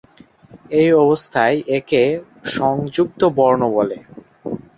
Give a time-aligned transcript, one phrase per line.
[0.71, 2.03] এই অবস্থায় একে
[2.51, 3.97] সংযুক্ত বর্ণ বলে।